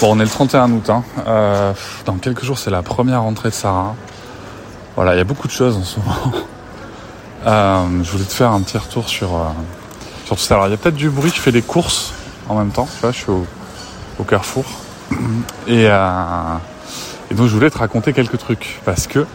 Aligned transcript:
Bon, 0.00 0.14
on 0.14 0.20
est 0.20 0.24
le 0.24 0.30
31 0.30 0.70
août. 0.70 0.90
Hein. 0.90 1.02
Euh, 1.26 1.72
dans 2.06 2.14
quelques 2.18 2.44
jours, 2.44 2.56
c'est 2.56 2.70
la 2.70 2.82
première 2.82 3.22
rentrée 3.22 3.48
de 3.48 3.54
Sarah. 3.54 3.96
Voilà, 4.94 5.14
il 5.14 5.18
y 5.18 5.20
a 5.20 5.24
beaucoup 5.24 5.48
de 5.48 5.52
choses 5.52 5.76
en 5.76 5.82
ce 5.82 5.98
moment. 5.98 6.32
Euh, 7.46 8.02
je 8.02 8.10
voulais 8.10 8.24
te 8.24 8.32
faire 8.32 8.50
un 8.50 8.60
petit 8.62 8.76
retour 8.76 9.08
sur, 9.08 9.34
euh, 9.36 9.48
sur 10.24 10.36
tout 10.36 10.42
ça. 10.42 10.54
Alors, 10.54 10.66
il 10.66 10.70
y 10.70 10.74
a 10.74 10.76
peut-être 10.76 10.96
du 10.96 11.08
bruit. 11.08 11.32
Je 11.34 11.40
fais 11.40 11.52
des 11.52 11.62
courses 11.62 12.12
en 12.48 12.56
même 12.56 12.70
temps. 12.70 12.88
Tu 12.92 13.00
vois, 13.00 13.12
je 13.12 13.16
suis 13.16 13.30
au, 13.30 13.46
au 14.18 14.24
Carrefour. 14.24 14.64
Et, 15.66 15.86
euh, 15.88 16.56
et 17.30 17.34
donc, 17.34 17.46
je 17.46 17.54
voulais 17.54 17.70
te 17.70 17.78
raconter 17.78 18.12
quelques 18.12 18.38
trucs. 18.38 18.80
Parce 18.84 19.06
que, 19.06 19.26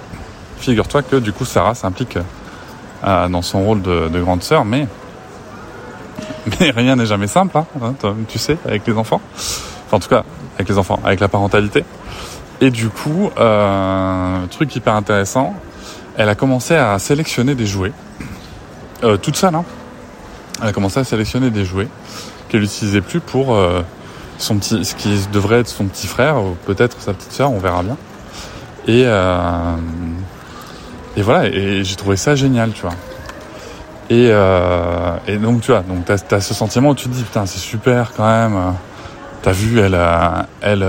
figure-toi 0.58 1.02
que 1.02 1.16
du 1.16 1.32
coup, 1.32 1.46
Sarah 1.46 1.76
s'implique 1.76 2.18
euh, 3.04 3.28
dans 3.30 3.42
son 3.42 3.64
rôle 3.64 3.82
de, 3.82 4.10
de 4.10 4.22
grande 4.22 4.44
sœur. 4.44 4.66
Mais, 4.66 4.88
mais 6.60 6.72
rien 6.72 6.96
n'est 6.96 7.06
jamais 7.06 7.28
simple, 7.28 7.58
hein, 7.58 7.66
tu 8.28 8.40
sais, 8.40 8.58
avec 8.66 8.86
les 8.88 8.94
enfants. 8.94 9.22
Enfin, 9.94 9.98
en 9.98 10.00
tout 10.00 10.10
cas, 10.10 10.24
avec 10.56 10.70
les 10.70 10.78
enfants, 10.80 11.00
avec 11.04 11.20
la 11.20 11.28
parentalité. 11.28 11.86
Et 12.62 12.72
du 12.72 12.90
coup, 12.90 13.30
euh, 13.38 14.46
truc 14.48 14.76
hyper 14.76 14.96
intéressant, 14.96 15.54
elle 16.18 16.30
a 16.30 16.36
commencé 16.36 16.76
à 16.76 16.98
sélectionner 16.98 17.54
des 17.54 17.68
jouets, 17.68 17.92
euh, 19.04 19.18
toute 19.18 19.36
seule. 19.36 19.54
Hein. 19.54 19.66
Elle 20.62 20.70
a 20.70 20.74
commencé 20.74 21.00
à 21.00 21.04
sélectionner 21.04 21.52
des 21.52 21.64
jouets 21.64 21.88
qu'elle 22.50 22.62
n'utilisait 22.62 23.02
plus 23.02 23.20
pour 23.20 23.54
euh, 23.54 23.82
son 24.40 24.58
petit, 24.58 24.84
ce 24.84 24.96
qui 24.96 25.16
devrait 25.32 25.60
être 25.60 25.68
son 25.68 25.86
petit 25.86 26.08
frère 26.08 26.38
ou 26.38 26.58
peut-être 26.66 27.00
sa 27.00 27.14
petite 27.14 27.32
sœur, 27.32 27.52
on 27.52 27.60
verra 27.60 27.84
bien. 27.84 27.98
Et 28.88 29.04
et 31.16 31.22
voilà, 31.22 31.46
et 31.46 31.84
j'ai 31.84 31.96
trouvé 31.96 32.18
ça 32.18 32.34
génial, 32.34 32.72
tu 32.72 32.82
vois. 32.82 32.96
Et, 34.10 34.32
et 35.32 35.38
donc 35.38 35.62
tu 35.62 35.72
vois, 35.72 35.82
donc 35.82 36.06
t'as 36.06 36.36
as 36.36 36.42
ce 36.42 36.54
sentiment 36.54 36.90
où 36.90 36.96
tu 36.96 37.08
te 37.08 37.14
dis 37.14 37.24
putain 37.24 37.46
c'est 37.46 37.60
super 37.60 38.12
quand 38.18 38.26
même. 38.26 38.74
T'as 39.44 39.52
vu, 39.52 39.80
elle, 39.80 40.00
elle, 40.62 40.86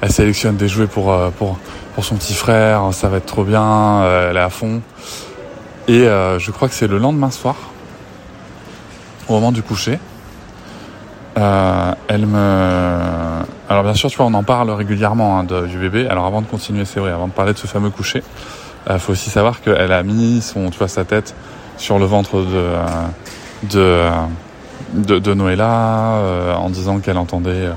elle 0.00 0.12
sélectionne 0.12 0.56
des 0.56 0.68
jouets 0.68 0.86
pour, 0.86 1.16
pour, 1.38 1.58
pour 1.94 2.04
son 2.04 2.14
petit 2.16 2.34
frère, 2.34 2.92
ça 2.92 3.08
va 3.08 3.16
être 3.16 3.26
trop 3.26 3.42
bien, 3.42 4.04
elle 4.28 4.36
est 4.36 4.40
à 4.40 4.50
fond. 4.50 4.82
Et 5.86 6.06
euh, 6.06 6.38
je 6.38 6.50
crois 6.50 6.68
que 6.68 6.74
c'est 6.74 6.86
le 6.86 6.96
lendemain 6.98 7.30
soir, 7.30 7.56
au 9.28 9.34
moment 9.34 9.52
du 9.52 9.62
coucher, 9.62 9.98
euh, 11.36 11.92
elle 12.08 12.26
me... 12.26 13.42
Alors 13.68 13.82
bien 13.82 13.94
sûr, 13.94 14.08
tu 14.10 14.16
vois, 14.16 14.26
on 14.26 14.34
en 14.34 14.44
parle 14.44 14.70
régulièrement 14.70 15.40
hein, 15.40 15.44
du 15.44 15.78
bébé. 15.78 16.06
Alors 16.08 16.24
avant 16.26 16.40
de 16.40 16.46
continuer, 16.46 16.84
c'est 16.84 17.00
vrai, 17.00 17.10
avant 17.10 17.28
de 17.28 17.32
parler 17.32 17.52
de 17.52 17.58
ce 17.58 17.66
fameux 17.66 17.90
coucher, 17.90 18.22
euh, 18.88 18.98
faut 18.98 19.12
aussi 19.12 19.28
savoir 19.28 19.60
qu'elle 19.60 19.92
a 19.92 20.02
mis 20.02 20.40
son, 20.40 20.70
tu 20.70 20.78
vois, 20.78 20.88
sa 20.88 21.04
tête 21.04 21.34
sur 21.76 21.98
le 21.98 22.06
ventre 22.06 22.42
de... 22.42 23.68
de 23.74 24.08
de, 24.94 25.18
de 25.18 25.34
Noëlla 25.34 26.14
euh, 26.16 26.54
en 26.54 26.70
disant 26.70 27.00
qu'elle 27.00 27.18
entendait 27.18 27.68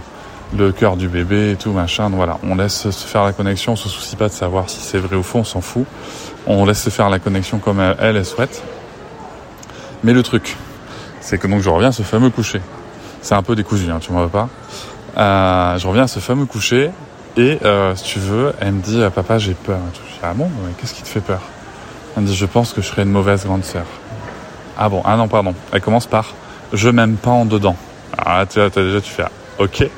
le 0.56 0.72
cœur 0.72 0.96
du 0.96 1.10
bébé 1.10 1.52
et 1.52 1.56
tout 1.56 1.72
machin. 1.72 2.10
Voilà, 2.10 2.38
on 2.44 2.56
laisse 2.56 2.90
se 2.90 3.06
faire 3.06 3.24
la 3.24 3.34
connexion, 3.34 3.74
on 3.74 3.76
se 3.76 3.90
soucie 3.90 4.16
pas 4.16 4.28
de 4.28 4.34
savoir 4.34 4.70
si 4.70 4.80
c'est 4.80 5.00
vrai 5.00 5.16
ou 5.16 5.24
faux, 5.24 5.40
on 5.40 5.44
s'en 5.44 5.62
fout. 5.62 5.86
On 6.46 6.66
laisse 6.66 6.82
se 6.82 6.90
faire 6.90 7.10
la 7.10 7.20
connexion 7.20 7.58
comme 7.58 7.82
elle, 7.82 8.16
elle 8.16 8.26
souhaite. 8.26 8.64
Mais 10.04 10.14
le 10.14 10.24
truc, 10.24 10.56
c'est 11.20 11.38
que 11.38 11.48
donc 11.48 11.62
je 11.62 11.70
reviens 11.70 11.90
à 11.90 11.92
ce 11.92 12.04
fameux 12.04 12.30
coucher. 12.30 12.62
C'est 13.22 13.36
un 13.36 13.44
peu 13.44 13.56
décousu, 13.56 13.90
hein, 13.92 14.00
tu 14.00 14.14
m'en 14.14 14.24
veux 14.24 14.30
pas. 14.30 14.48
Euh, 15.18 15.78
je 15.78 15.88
reviens 15.88 16.04
à 16.04 16.08
ce 16.08 16.20
fameux 16.20 16.46
coucher 16.46 16.92
et 17.36 17.58
euh, 17.66 17.96
si 17.96 18.04
tu 18.04 18.20
veux, 18.20 18.54
elle 18.62 18.74
me 18.74 18.82
dit 18.82 19.02
papa 19.14 19.40
j'ai 19.40 19.56
peur. 19.56 19.80
Je 19.94 20.00
dis 20.00 20.20
ah 20.24 20.34
bon, 20.34 20.50
qu'est-ce 20.80 20.94
qui 20.94 21.02
te 21.02 21.08
fait 21.08 21.20
peur? 21.20 21.42
Elle 22.16 22.24
me 22.24 22.28
dit 22.28 22.36
je 22.36 22.46
pense 22.46 22.72
que 22.72 22.82
je 22.82 22.88
serai 22.88 23.02
une 23.02 23.12
mauvaise 23.12 23.46
grande 23.46 23.64
sœur. 23.64 23.86
Ah 24.78 24.88
bon, 24.90 25.02
ah 25.04 25.18
non 25.18 25.28
pardon. 25.28 25.56
Elle 25.74 25.82
commence 25.82 26.06
par 26.06 26.34
je 26.74 26.90
m'aime 26.90 27.16
pas 27.16 27.32
en 27.32 27.46
dedans. 27.46 27.76
Ah, 28.18 28.46
tu 28.50 28.60
vois, 28.60 28.70
déjà, 28.70 29.02
tu 29.02 29.12
fais, 29.12 29.26
ok. 29.60 29.82
Et, 29.82 29.90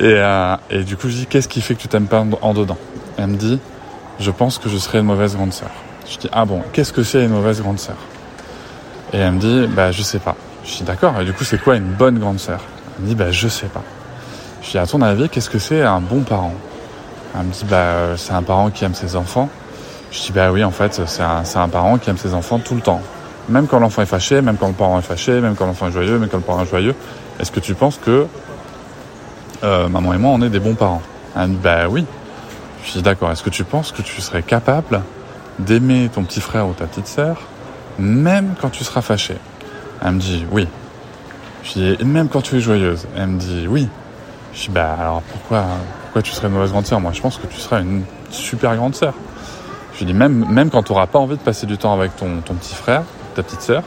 euh, 0.00 0.56
et 0.70 0.84
du 0.84 0.96
coup, 0.96 1.08
je 1.08 1.14
dis, 1.14 1.26
qu'est-ce 1.26 1.48
qui 1.48 1.60
fait 1.60 1.74
que 1.74 1.80
tu 1.80 1.88
t'aimes 1.88 2.06
pas 2.06 2.24
en 2.42 2.54
dedans? 2.54 2.78
Elle 3.18 3.28
me 3.28 3.36
dit, 3.36 3.58
je 4.18 4.30
pense 4.30 4.58
que 4.58 4.68
je 4.68 4.76
serai 4.78 4.98
une 4.98 5.06
mauvaise 5.06 5.36
grande 5.36 5.52
sœur. 5.52 5.70
Je 6.10 6.18
dis, 6.18 6.28
ah 6.32 6.44
bon, 6.44 6.62
qu'est-ce 6.72 6.92
que 6.92 7.02
c'est 7.02 7.24
une 7.24 7.30
mauvaise 7.30 7.60
grande 7.60 7.78
sœur? 7.78 7.96
Et 9.12 9.18
elle 9.18 9.32
me 9.32 9.38
dit, 9.40 9.66
bah, 9.74 9.92
je 9.92 10.02
sais 10.02 10.18
pas. 10.18 10.36
Je 10.64 10.76
dis, 10.76 10.82
d'accord, 10.82 11.20
et 11.20 11.24
du 11.24 11.32
coup, 11.32 11.44
c'est 11.44 11.62
quoi 11.62 11.76
une 11.76 11.92
bonne 11.92 12.18
grande 12.18 12.38
sœur? 12.38 12.60
Elle 12.96 13.04
me 13.04 13.08
dit, 13.08 13.14
bah, 13.14 13.30
je 13.30 13.48
sais 13.48 13.66
pas. 13.66 13.82
Je 14.62 14.70
dis, 14.70 14.78
à 14.78 14.86
ton 14.86 15.02
avis, 15.02 15.28
qu'est-ce 15.28 15.50
que 15.50 15.58
c'est 15.58 15.82
un 15.82 16.00
bon 16.00 16.20
parent? 16.20 16.54
Elle 17.38 17.46
me 17.46 17.52
dit, 17.52 17.64
bah, 17.68 18.16
c'est 18.16 18.32
un 18.32 18.42
parent 18.42 18.70
qui 18.70 18.84
aime 18.84 18.94
ses 18.94 19.16
enfants. 19.16 19.48
Je 20.10 20.20
dis, 20.20 20.32
bah 20.32 20.50
oui, 20.50 20.64
en 20.64 20.72
fait, 20.72 21.00
c'est 21.06 21.22
un, 21.22 21.42
un 21.54 21.68
parent 21.68 21.96
qui 21.98 22.10
aime 22.10 22.18
ses 22.18 22.34
enfants 22.34 22.58
tout 22.58 22.74
le 22.74 22.80
temps. 22.80 23.00
Même 23.48 23.66
quand 23.66 23.80
l'enfant 23.80 24.02
est 24.02 24.06
fâché, 24.06 24.40
même 24.42 24.56
quand 24.56 24.68
le 24.68 24.74
parent 24.74 24.98
est 24.98 25.02
fâché, 25.02 25.40
même 25.40 25.56
quand 25.56 25.66
l'enfant 25.66 25.88
est 25.88 25.92
joyeux, 25.92 26.18
même 26.18 26.28
quand 26.28 26.36
le 26.36 26.42
parent 26.42 26.62
est 26.62 26.68
joyeux, 26.68 26.94
est-ce 27.40 27.50
que 27.50 27.60
tu 27.60 27.74
penses 27.74 27.98
que 27.98 28.26
euh, 29.64 29.88
maman 29.88 30.14
et 30.14 30.18
moi, 30.18 30.30
on 30.32 30.42
est 30.42 30.50
des 30.50 30.60
bons 30.60 30.74
parents? 30.74 31.02
Elle 31.36 31.48
me 31.48 31.54
dit, 31.54 31.60
bah 31.62 31.88
oui. 31.88 32.06
Je 32.84 32.92
dis, 32.92 33.02
d'accord, 33.02 33.30
est-ce 33.30 33.42
que 33.42 33.50
tu 33.50 33.64
penses 33.64 33.92
que 33.92 34.02
tu 34.02 34.20
serais 34.20 34.42
capable 34.42 35.02
d'aimer 35.58 36.08
ton 36.12 36.24
petit 36.24 36.40
frère 36.40 36.66
ou 36.68 36.72
ta 36.72 36.86
petite 36.86 37.06
sœur, 37.06 37.36
même 37.98 38.54
quand 38.60 38.70
tu 38.70 38.84
seras 38.84 39.02
fâché? 39.02 39.36
Elle 40.04 40.12
me 40.12 40.20
dit, 40.20 40.46
oui. 40.50 40.66
Je 41.62 41.72
dis, 41.72 42.04
même 42.04 42.28
quand 42.28 42.40
tu 42.40 42.56
es 42.56 42.60
joyeuse? 42.60 43.06
Elle 43.16 43.26
me 43.28 43.38
dit, 43.38 43.66
oui. 43.68 43.88
Je 44.54 44.62
dis, 44.62 44.70
bah 44.70 44.96
alors 44.98 45.22
pourquoi, 45.22 45.64
pourquoi 46.04 46.22
tu 46.22 46.32
serais 46.32 46.48
une 46.48 46.54
mauvaise 46.54 46.70
grande 46.70 46.86
sœur? 46.86 47.00
Moi, 47.00 47.12
je 47.12 47.20
pense 47.20 47.36
que 47.36 47.46
tu 47.46 47.58
seras 47.58 47.80
une 47.80 48.02
super 48.30 48.76
grande 48.76 48.94
sœur. 48.94 49.14
Je 49.98 50.04
dis, 50.04 50.14
même, 50.14 50.46
même 50.48 50.70
quand 50.70 50.82
tu 50.82 50.92
n'auras 50.92 51.06
pas 51.06 51.18
envie 51.18 51.36
de 51.36 51.42
passer 51.42 51.66
du 51.66 51.76
temps 51.76 51.92
avec 51.92 52.16
ton, 52.16 52.40
ton 52.40 52.54
petit 52.54 52.74
frère, 52.74 53.02
ta 53.40 53.46
petite 53.46 53.62
sœur, 53.62 53.82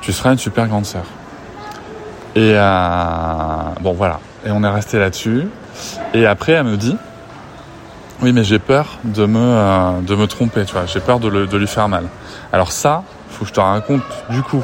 tu 0.00 0.12
seras 0.12 0.32
une 0.32 0.38
super 0.38 0.66
grande 0.66 0.86
sœur. 0.86 1.04
Et 2.34 2.52
euh, 2.54 3.56
bon 3.80 3.92
voilà, 3.92 4.20
et 4.46 4.50
on 4.50 4.62
est 4.64 4.68
resté 4.68 4.98
là-dessus. 4.98 5.48
Et 6.14 6.24
après, 6.26 6.52
elle 6.52 6.64
me 6.64 6.76
dit, 6.76 6.96
oui, 8.22 8.32
mais 8.32 8.42
j'ai 8.44 8.58
peur 8.58 8.98
de 9.04 9.26
me 9.26 9.38
euh, 9.38 10.00
de 10.00 10.14
me 10.14 10.26
tromper, 10.26 10.64
tu 10.64 10.72
vois. 10.72 10.86
J'ai 10.86 11.00
peur 11.00 11.20
de, 11.20 11.28
le, 11.28 11.46
de, 11.46 11.56
lui 11.58 11.66
faire 11.66 11.88
mal. 11.88 12.04
Alors 12.52 12.72
ça, 12.72 13.02
faut 13.28 13.44
que 13.44 13.48
je 13.48 13.54
te 13.54 13.60
raconte 13.60 14.02
du 14.30 14.42
coup 14.42 14.62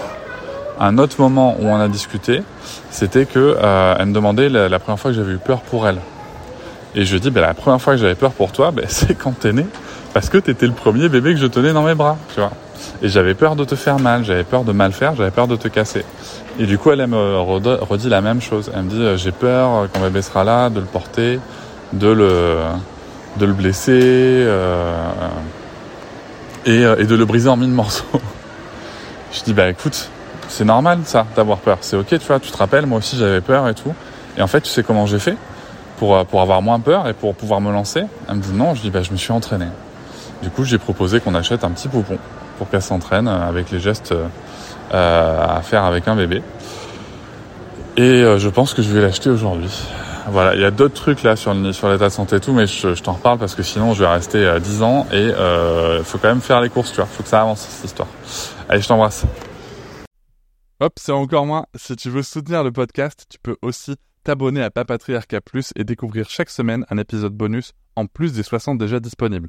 un 0.78 0.96
autre 0.98 1.20
moment 1.20 1.56
où 1.58 1.66
on 1.66 1.80
a 1.80 1.88
discuté. 1.88 2.42
C'était 2.90 3.26
que 3.26 3.56
euh, 3.60 3.96
elle 3.98 4.06
me 4.06 4.14
demandait 4.14 4.48
la, 4.48 4.78
première 4.78 4.98
fois 4.98 5.10
que 5.10 5.16
j'avais 5.16 5.32
eu 5.32 5.38
peur 5.38 5.60
pour 5.60 5.86
elle. 5.86 5.98
Et 6.94 7.04
je 7.04 7.12
lui 7.12 7.20
dis, 7.20 7.30
ben, 7.30 7.42
la 7.42 7.52
première 7.52 7.80
fois 7.80 7.94
que 7.94 8.00
j'avais 8.00 8.14
peur 8.14 8.32
pour 8.32 8.52
toi, 8.52 8.70
ben, 8.70 8.86
c'est 8.88 9.14
quand 9.14 9.38
t'es 9.38 9.52
né, 9.52 9.66
parce 10.16 10.30
que 10.30 10.38
t'étais 10.38 10.66
le 10.66 10.72
premier 10.72 11.10
bébé 11.10 11.34
que 11.34 11.40
je 11.40 11.46
tenais 11.46 11.74
dans 11.74 11.82
mes 11.82 11.94
bras, 11.94 12.16
tu 12.32 12.40
vois. 12.40 12.52
Et 13.02 13.08
j'avais 13.10 13.34
peur 13.34 13.54
de 13.54 13.64
te 13.64 13.74
faire 13.74 13.98
mal, 13.98 14.24
j'avais 14.24 14.44
peur 14.44 14.64
de 14.64 14.72
mal 14.72 14.92
faire, 14.92 15.14
j'avais 15.14 15.30
peur 15.30 15.46
de 15.46 15.56
te 15.56 15.68
casser. 15.68 16.06
Et 16.58 16.64
du 16.64 16.78
coup, 16.78 16.90
elle, 16.90 17.06
me 17.06 17.38
redit 17.38 18.08
la 18.08 18.22
même 18.22 18.40
chose. 18.40 18.72
Elle 18.74 18.84
me 18.84 18.88
dit, 18.88 19.02
euh, 19.02 19.18
j'ai 19.18 19.30
peur 19.30 19.88
quand 19.92 20.00
bébé 20.00 20.22
sera 20.22 20.42
là, 20.42 20.70
de 20.70 20.80
le 20.80 20.86
porter, 20.86 21.38
de 21.92 22.08
le, 22.08 22.56
de 23.36 23.44
le 23.44 23.52
blesser 23.52 23.92
euh, 23.92 24.94
et, 26.64 26.80
et, 26.80 27.04
de 27.04 27.14
le 27.14 27.26
briser 27.26 27.50
en 27.50 27.58
mille 27.58 27.68
morceaux. 27.68 28.06
je 29.34 29.42
dis, 29.42 29.52
bah 29.52 29.68
écoute, 29.68 30.08
c'est 30.48 30.64
normal 30.64 31.00
ça, 31.04 31.26
d'avoir 31.36 31.58
peur. 31.58 31.76
C'est 31.82 31.98
ok, 31.98 32.08
tu 32.08 32.26
vois, 32.26 32.40
tu 32.40 32.50
te 32.50 32.56
rappelles, 32.56 32.86
moi 32.86 33.00
aussi 33.00 33.18
j'avais 33.18 33.42
peur 33.42 33.68
et 33.68 33.74
tout. 33.74 33.92
Et 34.38 34.40
en 34.40 34.46
fait, 34.46 34.62
tu 34.62 34.70
sais 34.70 34.82
comment 34.82 35.04
j'ai 35.04 35.18
fait 35.18 35.36
pour, 35.98 36.24
pour 36.24 36.40
avoir 36.40 36.62
moins 36.62 36.80
peur 36.80 37.06
et 37.06 37.12
pour 37.12 37.34
pouvoir 37.34 37.60
me 37.60 37.70
lancer? 37.70 38.04
Elle 38.30 38.36
me 38.36 38.40
dit 38.40 38.54
non, 38.54 38.74
je 38.74 38.80
dis, 38.80 38.88
bah 38.88 39.02
je 39.02 39.12
me 39.12 39.18
suis 39.18 39.32
entraîné. 39.32 39.66
Du 40.42 40.50
coup, 40.50 40.64
j'ai 40.64 40.78
proposé 40.78 41.20
qu'on 41.20 41.34
achète 41.34 41.64
un 41.64 41.70
petit 41.70 41.88
poupon 41.88 42.18
pour 42.58 42.68
qu'elle 42.70 42.82
s'entraîne 42.82 43.28
avec 43.28 43.70
les 43.70 43.80
gestes 43.80 44.12
euh, 44.12 45.56
à 45.56 45.60
faire 45.62 45.84
avec 45.84 46.08
un 46.08 46.16
bébé. 46.16 46.42
Et 47.96 48.02
euh, 48.02 48.38
je 48.38 48.48
pense 48.50 48.74
que 48.74 48.82
je 48.82 48.92
vais 48.92 49.00
l'acheter 49.00 49.30
aujourd'hui. 49.30 49.70
Voilà, 50.28 50.54
il 50.54 50.60
y 50.60 50.64
a 50.64 50.70
d'autres 50.70 50.94
trucs 50.94 51.22
là 51.22 51.36
sur, 51.36 51.54
sur 51.72 51.88
l'état 51.88 52.08
de 52.08 52.12
santé 52.12 52.36
et 52.36 52.40
tout, 52.40 52.52
mais 52.52 52.66
je, 52.66 53.00
t'en 53.00 53.12
reparle 53.12 53.38
parce 53.38 53.54
que 53.54 53.62
sinon 53.62 53.94
je 53.94 54.02
vais 54.02 54.08
rester 54.08 54.44
euh, 54.44 54.58
10 54.58 54.82
ans 54.82 55.06
et 55.12 55.22
il 55.22 55.30
euh, 55.30 56.02
faut 56.02 56.18
quand 56.18 56.28
même 56.28 56.40
faire 56.40 56.60
les 56.60 56.68
courses, 56.68 56.90
tu 56.90 56.96
vois. 56.96 57.06
Faut 57.06 57.22
que 57.22 57.28
ça 57.28 57.40
avance 57.40 57.60
cette 57.60 57.84
histoire. 57.84 58.08
Allez, 58.68 58.82
je 58.82 58.88
t'embrasse. 58.88 59.24
Hop, 60.80 60.92
c'est 60.96 61.12
encore 61.12 61.46
moins. 61.46 61.66
Si 61.74 61.96
tu 61.96 62.10
veux 62.10 62.22
soutenir 62.22 62.64
le 62.64 62.72
podcast, 62.72 63.24
tu 63.30 63.38
peux 63.42 63.56
aussi 63.62 63.94
t'abonner 64.24 64.62
à 64.62 64.70
Papatriarca 64.70 65.40
Plus 65.40 65.72
et 65.76 65.84
découvrir 65.84 66.28
chaque 66.28 66.50
semaine 66.50 66.84
un 66.90 66.98
épisode 66.98 67.32
bonus 67.32 67.72
en 67.94 68.06
plus 68.06 68.32
des 68.32 68.42
60 68.42 68.76
déjà 68.78 69.00
disponibles. 69.00 69.48